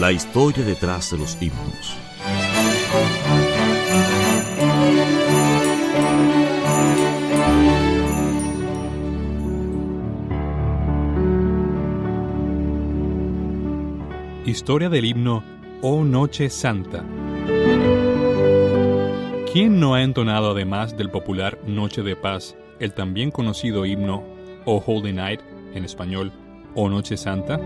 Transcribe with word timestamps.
La 0.00 0.12
historia 0.12 0.64
detrás 0.64 1.10
de 1.10 1.18
los 1.18 1.36
himnos. 1.42 1.96
Historia 14.46 14.88
del 14.88 15.04
himno 15.04 15.42
Oh 15.82 16.04
Noche 16.04 16.48
Santa. 16.48 17.04
¿Quién 19.52 19.80
no 19.80 19.94
ha 19.94 20.02
entonado 20.04 20.52
además 20.52 20.96
del 20.96 21.10
popular 21.10 21.58
Noche 21.66 22.02
de 22.02 22.14
Paz 22.14 22.56
el 22.78 22.92
también 22.92 23.32
conocido 23.32 23.84
himno 23.84 24.22
Oh 24.64 24.80
Holy 24.86 25.12
Night, 25.12 25.40
en 25.74 25.84
español 25.84 26.30
Oh 26.76 26.88
Noche 26.88 27.16
Santa? 27.16 27.58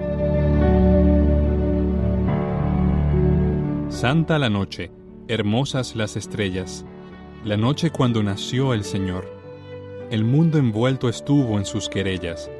Santa 3.92 4.38
la 4.38 4.48
noche, 4.48 4.90
hermosas 5.28 5.94
las 5.94 6.16
estrellas, 6.16 6.84
la 7.44 7.58
noche 7.58 7.90
cuando 7.90 8.22
nació 8.22 8.72
el 8.72 8.84
Señor. 8.84 9.30
El 10.10 10.24
mundo 10.24 10.58
envuelto 10.58 11.10
estuvo 11.10 11.58
en 11.58 11.66
sus 11.66 11.90
querellas, 11.90 12.50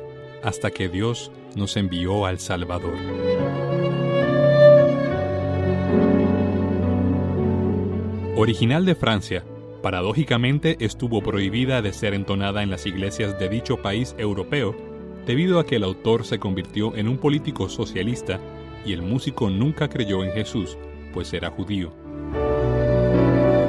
hasta 0.45 0.71
que 0.71 0.89
Dios 0.89 1.33
nos 1.57 1.77
envió 1.79 2.27
al 2.27 2.39
Salvador. 2.39 2.95
Original 8.37 8.85
de 8.85 8.95
Francia, 8.95 9.43
paradójicamente 9.83 10.77
estuvo 10.81 11.23
prohibida 11.23 11.83
de 11.83 11.95
ser 11.95 12.13
entonada 12.15 12.63
en 12.63 12.71
las 12.71 12.87
iglesias 12.87 13.37
de 13.41 13.49
dicho 13.49 13.79
país 13.79 14.15
europeo 14.19 14.77
debido 15.27 15.59
a 15.59 15.67
que 15.67 15.77
el 15.77 15.85
autor 15.85 16.25
se 16.25 16.39
convirtió 16.39 16.95
en 16.95 17.09
un 17.09 17.17
político 17.17 17.69
socialista 17.69 18.39
y 18.85 18.93
el 18.93 19.03
músico 19.03 19.49
nunca 19.51 19.89
creyó 19.89 20.23
en 20.23 20.33
Jesús, 20.33 20.77
pues 21.13 21.33
era 21.33 21.51
judío. 21.51 21.93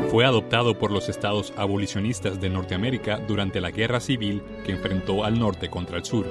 Fue 0.10 0.26
adoptado 0.26 0.78
por 0.78 0.92
los 0.92 1.10
estados 1.10 1.54
abolicionistas 1.58 2.40
de 2.40 2.50
Norteamérica 2.50 3.18
durante 3.28 3.60
la 3.60 3.72
guerra 3.72 4.00
civil 4.00 4.44
que 4.66 4.72
enfrentó 4.72 5.24
al 5.24 5.40
norte 5.40 5.70
contra 5.70 5.98
el 5.98 6.06
sur. 6.06 6.26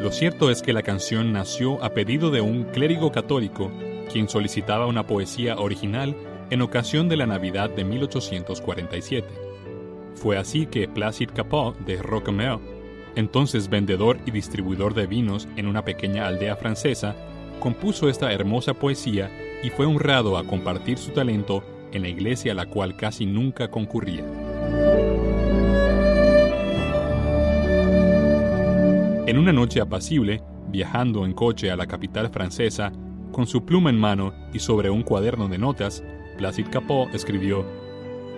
Lo 0.00 0.12
cierto 0.12 0.50
es 0.50 0.62
que 0.62 0.72
la 0.72 0.82
canción 0.82 1.32
nació 1.32 1.82
a 1.82 1.90
pedido 1.90 2.30
de 2.30 2.40
un 2.40 2.64
clérigo 2.64 3.12
católico 3.12 3.70
quien 4.12 4.28
solicitaba 4.28 4.86
una 4.86 5.06
poesía 5.06 5.56
original 5.58 6.16
en 6.50 6.62
ocasión 6.62 7.08
de 7.08 7.16
la 7.16 7.26
Navidad 7.26 7.70
de 7.70 7.84
1847. 7.84 9.26
Fue 10.14 10.38
así 10.38 10.66
que 10.66 10.88
Placide 10.88 11.32
Capot 11.32 11.76
de 11.80 12.00
Roquemeur, 12.02 12.60
entonces 13.16 13.68
vendedor 13.68 14.18
y 14.26 14.30
distribuidor 14.30 14.94
de 14.94 15.06
vinos 15.06 15.48
en 15.56 15.66
una 15.66 15.84
pequeña 15.84 16.26
aldea 16.26 16.56
francesa, 16.56 17.14
compuso 17.60 18.08
esta 18.08 18.32
hermosa 18.32 18.74
poesía 18.74 19.30
y 19.62 19.70
fue 19.70 19.86
honrado 19.86 20.36
a 20.36 20.44
compartir 20.44 20.98
su 20.98 21.10
talento 21.10 21.62
en 21.92 22.02
la 22.02 22.08
iglesia 22.08 22.52
a 22.52 22.54
la 22.54 22.66
cual 22.66 22.96
casi 22.96 23.26
nunca 23.26 23.70
concurría. 23.70 24.24
En 29.26 29.38
una 29.38 29.52
noche 29.52 29.80
apacible, 29.80 30.42
viajando 30.68 31.24
en 31.24 31.32
coche 31.32 31.70
a 31.70 31.76
la 31.76 31.86
capital 31.86 32.30
francesa, 32.30 32.92
con 33.32 33.46
su 33.46 33.64
pluma 33.64 33.90
en 33.90 33.98
mano 33.98 34.32
y 34.52 34.60
sobre 34.60 34.88
un 34.88 35.02
cuaderno 35.02 35.48
de 35.48 35.58
notas, 35.58 36.04
Placide 36.38 36.70
Capot 36.70 37.12
escribió: 37.14 37.66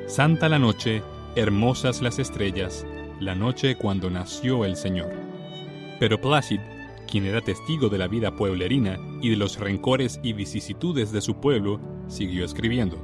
Santa 0.07 0.49
la 0.49 0.59
noche, 0.59 1.03
hermosas 1.37 2.01
las 2.01 2.19
estrellas, 2.19 2.87
la 3.21 3.35
noche 3.35 3.77
cuando 3.77 4.09
nació 4.09 4.65
el 4.65 4.77
Señor. 4.77 5.11
Pero 6.01 6.21
Placide, 6.21 6.63
quien 7.09 7.27
era 7.27 7.41
testigo 7.41 7.89
de 7.89 7.99
la 7.99 8.07
vida 8.07 8.37
pueblerina 8.37 8.99
y 9.21 9.31
de 9.31 9.37
los 9.37 9.59
rencores 9.59 10.21
y 10.23 10.33
vicisitudes 10.35 11.11
de 11.11 11.21
su 11.21 11.41
pueblo, 11.41 11.81
siguió 12.07 12.45
escribiendo: 12.45 12.99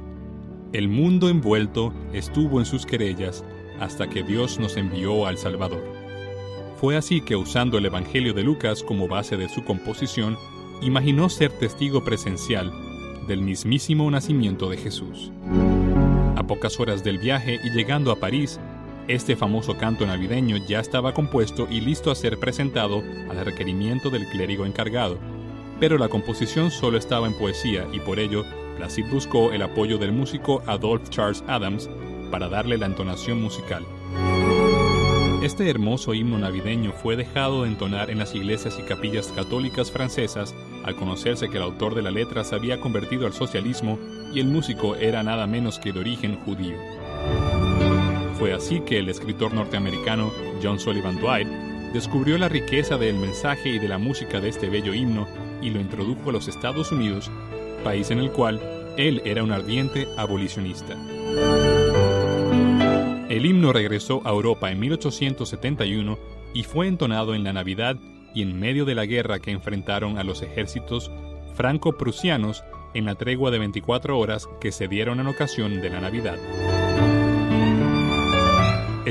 El 0.71 0.87
mundo 0.87 1.27
envuelto 1.27 1.93
estuvo 2.13 2.59
en 2.59 2.65
sus 2.65 2.85
querellas 2.85 3.43
hasta 3.79 4.07
que 4.07 4.23
Dios 4.23 4.59
nos 4.59 4.77
envió 4.77 5.25
al 5.25 5.37
Salvador. 5.37 5.83
Fue 6.79 6.95
así 6.95 7.21
que 7.21 7.35
usando 7.35 7.77
el 7.77 7.85
Evangelio 7.85 8.33
de 8.33 8.43
Lucas 8.43 8.83
como 8.83 9.07
base 9.07 9.35
de 9.37 9.49
su 9.49 9.63
composición, 9.63 10.37
imaginó 10.81 11.29
ser 11.29 11.51
testigo 11.51 12.03
presencial 12.03 12.71
del 13.27 13.41
mismísimo 13.41 14.09
nacimiento 14.11 14.69
de 14.69 14.77
Jesús. 14.77 15.31
A 16.35 16.43
pocas 16.45 16.79
horas 16.79 17.03
del 17.03 17.17
viaje 17.17 17.59
y 17.63 17.71
llegando 17.71 18.11
a 18.11 18.17
París, 18.17 18.59
este 19.07 19.35
famoso 19.35 19.77
canto 19.77 20.05
navideño 20.05 20.57
ya 20.57 20.79
estaba 20.79 21.13
compuesto 21.13 21.67
y 21.69 21.81
listo 21.81 22.11
a 22.11 22.15
ser 22.15 22.39
presentado 22.39 23.03
al 23.29 23.45
requerimiento 23.45 24.09
del 24.09 24.27
clérigo 24.27 24.65
encargado, 24.65 25.17
pero 25.79 25.97
la 25.97 26.07
composición 26.07 26.71
solo 26.71 26.97
estaba 26.97 27.27
en 27.27 27.37
poesía 27.37 27.85
y 27.93 27.99
por 27.99 28.19
ello 28.19 28.43
Placide 28.77 29.09
buscó 29.09 29.51
el 29.51 29.61
apoyo 29.61 29.97
del 29.97 30.11
músico 30.11 30.61
Adolphe 30.65 31.09
Charles 31.09 31.43
Adams 31.47 31.89
para 32.29 32.49
darle 32.49 32.77
la 32.77 32.87
entonación 32.87 33.41
musical. 33.41 33.85
Este 35.43 35.69
hermoso 35.69 36.13
himno 36.13 36.37
navideño 36.39 36.91
fue 36.91 37.15
dejado 37.15 37.63
de 37.63 37.69
entonar 37.69 38.09
en 38.09 38.17
las 38.17 38.33
iglesias 38.33 38.77
y 38.79 38.83
capillas 38.83 39.27
católicas 39.27 39.91
francesas 39.91 40.55
al 40.83 40.95
conocerse 40.95 41.49
que 41.49 41.57
el 41.57 41.63
autor 41.63 41.93
de 41.93 42.01
la 42.01 42.11
letra 42.11 42.43
se 42.43 42.55
había 42.55 42.79
convertido 42.79 43.27
al 43.27 43.33
socialismo 43.33 43.99
y 44.33 44.39
el 44.39 44.47
músico 44.47 44.95
era 44.95 45.23
nada 45.23 45.45
menos 45.45 45.77
que 45.79 45.93
de 45.93 45.99
origen 45.99 46.37
judío. 46.37 46.75
Fue 48.37 48.53
así 48.53 48.81
que 48.81 48.99
el 48.99 49.09
escritor 49.09 49.53
norteamericano 49.53 50.31
John 50.61 50.79
Sullivan 50.79 51.19
Dwight 51.19 51.47
descubrió 51.93 52.37
la 52.37 52.49
riqueza 52.49 52.97
del 52.97 53.15
mensaje 53.15 53.69
y 53.69 53.79
de 53.79 53.87
la 53.87 53.97
música 53.97 54.41
de 54.41 54.49
este 54.49 54.69
bello 54.69 54.93
himno 54.93 55.27
y 55.61 55.69
lo 55.69 55.79
introdujo 55.79 56.29
a 56.29 56.33
los 56.33 56.49
Estados 56.49 56.91
Unidos, 56.91 57.31
país 57.83 58.11
en 58.11 58.19
el 58.19 58.31
cual 58.31 58.61
él 58.97 59.21
era 59.23 59.43
un 59.43 59.53
ardiente 59.53 60.07
abolicionista. 60.17 60.97
El 63.29 63.45
himno 63.45 63.71
regresó 63.71 64.21
a 64.25 64.31
Europa 64.31 64.69
en 64.69 64.79
1871 64.79 66.17
y 66.53 66.63
fue 66.63 66.87
entonado 66.87 67.35
en 67.35 67.43
la 67.45 67.53
Navidad 67.53 67.95
y 68.33 68.41
en 68.41 68.59
medio 68.59 68.83
de 68.83 68.95
la 68.95 69.05
guerra 69.05 69.39
que 69.39 69.51
enfrentaron 69.51 70.17
a 70.17 70.23
los 70.25 70.41
ejércitos 70.41 71.09
franco-prusianos 71.53 72.63
en 72.93 73.05
la 73.05 73.15
tregua 73.15 73.51
de 73.51 73.59
24 73.59 74.19
horas 74.19 74.47
que 74.59 74.73
se 74.73 74.89
dieron 74.89 75.21
en 75.21 75.27
ocasión 75.27 75.81
de 75.81 75.89
la 75.89 76.01
Navidad. 76.01 76.37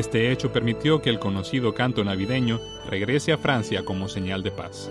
Este 0.04 0.30
hecho 0.30 0.52
permitió 0.52 1.00
que 1.00 1.08
el 1.08 1.18
conocido 1.18 1.72
canto 1.72 2.04
navideño 2.04 2.60
regrese 2.90 3.32
a 3.32 3.38
Francia 3.38 3.86
como 3.86 4.06
señal 4.06 4.42
de 4.42 4.50
paz. 4.50 4.90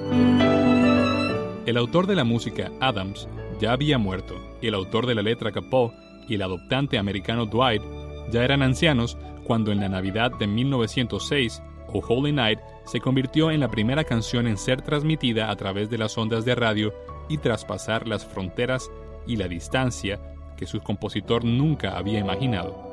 El 1.67 1.77
autor 1.77 2.07
de 2.07 2.15
la 2.15 2.23
música, 2.23 2.71
Adams, 2.81 3.29
ya 3.61 3.73
había 3.73 3.99
muerto, 3.99 4.33
y 4.59 4.67
el 4.67 4.73
autor 4.73 5.05
de 5.05 5.13
la 5.13 5.21
letra 5.21 5.51
Capot 5.51 5.93
y 6.27 6.33
el 6.33 6.41
adoptante 6.41 6.97
americano 6.97 7.45
Dwight 7.45 7.83
ya 8.31 8.43
eran 8.43 8.63
ancianos 8.63 9.15
cuando 9.43 9.71
en 9.71 9.81
la 9.81 9.87
Navidad 9.87 10.31
de 10.39 10.47
1906, 10.47 11.61
O 11.89 11.99
Holy 11.99 12.31
Night 12.31 12.59
se 12.85 12.99
convirtió 12.99 13.51
en 13.51 13.59
la 13.59 13.69
primera 13.69 14.03
canción 14.03 14.47
en 14.47 14.57
ser 14.57 14.81
transmitida 14.81 15.51
a 15.51 15.55
través 15.55 15.91
de 15.91 15.99
las 15.99 16.17
ondas 16.17 16.43
de 16.43 16.55
radio 16.55 16.91
y 17.29 17.37
traspasar 17.37 18.07
las 18.07 18.25
fronteras 18.25 18.89
y 19.27 19.35
la 19.35 19.47
distancia 19.47 20.19
que 20.57 20.65
su 20.65 20.81
compositor 20.81 21.45
nunca 21.45 21.99
había 21.99 22.17
imaginado. 22.17 22.92